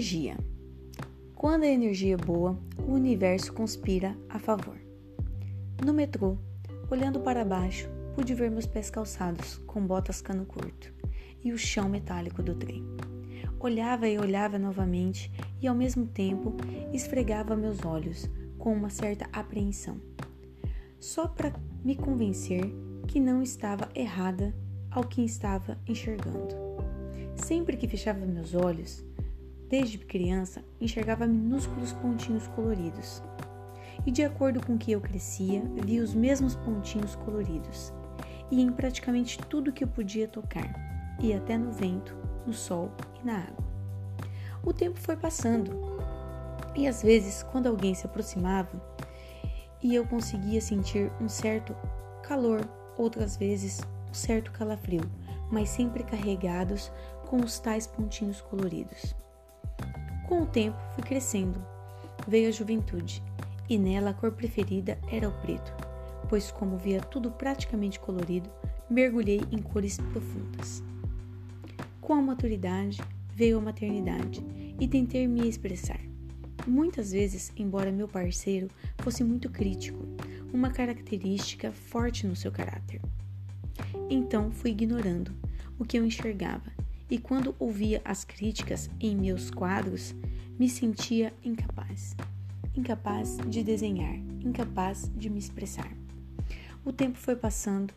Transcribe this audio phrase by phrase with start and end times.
[0.00, 0.38] Energia.
[1.34, 4.78] Quando a energia é boa, o universo conspira a favor.
[5.84, 6.38] No metrô,
[6.90, 10.90] olhando para baixo, pude ver meus pés calçados, com botas cano curto,
[11.44, 12.82] e o chão metálico do trem.
[13.58, 15.30] Olhava e olhava novamente
[15.60, 16.56] e, ao mesmo tempo,
[16.94, 18.26] esfregava meus olhos
[18.56, 20.00] com uma certa apreensão,
[20.98, 21.52] só para
[21.84, 22.72] me convencer
[23.06, 24.54] que não estava errada
[24.90, 26.56] ao que estava enxergando.
[27.36, 29.04] Sempre que fechava meus olhos,
[29.70, 33.22] desde criança, enxergava minúsculos pontinhos coloridos.
[34.04, 37.92] E de acordo com que eu crescia, via os mesmos pontinhos coloridos,
[38.50, 40.74] e em praticamente tudo que eu podia tocar,
[41.22, 42.90] e até no vento, no sol
[43.22, 43.64] e na água.
[44.64, 45.70] O tempo foi passando,
[46.74, 48.82] e às vezes, quando alguém se aproximava,
[49.80, 51.76] e eu conseguia sentir um certo
[52.24, 52.68] calor,
[52.98, 55.08] outras vezes um certo calafrio,
[55.48, 56.90] mas sempre carregados
[57.28, 59.14] com os tais pontinhos coloridos.
[60.30, 61.60] Com o tempo fui crescendo,
[62.28, 63.20] veio a juventude,
[63.68, 65.74] e nela a cor preferida era o preto,
[66.28, 68.48] pois, como via tudo praticamente colorido,
[68.88, 70.84] mergulhei em cores profundas.
[72.00, 73.02] Com a maturidade
[73.34, 74.40] veio a maternidade
[74.78, 76.00] e tentei me expressar.
[76.64, 80.06] Muitas vezes, embora meu parceiro fosse muito crítico,
[80.52, 83.00] uma característica forte no seu caráter.
[84.08, 85.34] Então fui ignorando
[85.76, 86.70] o que eu enxergava,
[87.10, 90.14] e quando ouvia as críticas em meus quadros,
[90.58, 92.14] me sentia incapaz.
[92.76, 95.92] Incapaz de desenhar, incapaz de me expressar.
[96.84, 97.92] O tempo foi passando,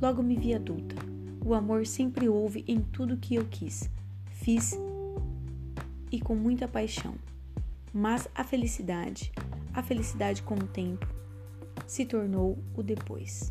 [0.00, 0.94] logo me vi adulta.
[1.44, 3.88] O amor sempre houve em tudo que eu quis,
[4.32, 4.78] fiz
[6.12, 7.14] e com muita paixão.
[7.92, 9.32] Mas a felicidade,
[9.72, 11.08] a felicidade com o tempo,
[11.86, 13.50] se tornou o depois.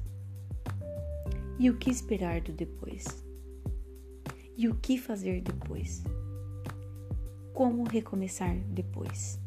[1.57, 3.26] E o que esperar do depois?
[4.57, 6.03] E o que fazer depois?
[7.53, 9.39] Como recomeçar depois?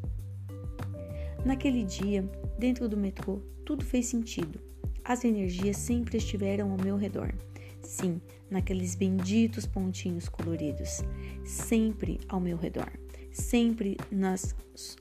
[1.45, 2.23] Naquele dia,
[2.59, 4.61] dentro do metrô, tudo fez sentido.
[5.05, 7.35] As energias sempre estiveram ao meu redor.
[7.83, 11.03] Sim, naqueles benditos pontinhos coloridos,
[11.45, 12.91] sempre ao meu redor
[13.33, 14.55] sempre nas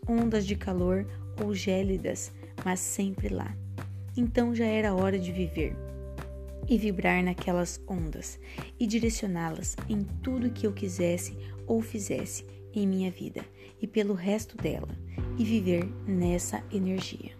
[0.07, 1.05] ondas de calor
[1.43, 2.31] ou gélidas,
[2.63, 3.55] mas sempre lá.
[4.15, 5.75] Então já era hora de viver
[6.67, 8.39] e vibrar naquelas ondas
[8.79, 11.37] e direcioná-las em tudo que eu quisesse
[11.67, 13.45] ou fizesse em minha vida
[13.81, 14.89] e pelo resto dela
[15.37, 17.38] e viver nessa energia.